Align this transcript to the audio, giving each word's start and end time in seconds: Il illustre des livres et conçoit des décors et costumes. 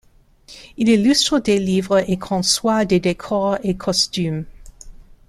Il 0.77 0.89
illustre 0.89 1.37
des 1.37 1.59
livres 1.59 2.03
et 2.09 2.17
conçoit 2.17 2.85
des 2.85 2.99
décors 2.99 3.59
et 3.63 3.77
costumes. 3.77 4.45